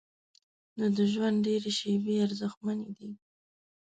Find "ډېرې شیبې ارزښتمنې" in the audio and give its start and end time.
1.45-2.89